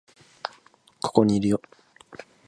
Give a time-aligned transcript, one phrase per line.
[1.03, 1.61] ここにいるよ